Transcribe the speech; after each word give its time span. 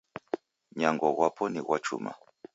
Nyango 0.77 1.07
ghwapo 1.15 1.43
ni 1.49 1.61
ghwa 1.65 1.77
chuma 1.85 2.11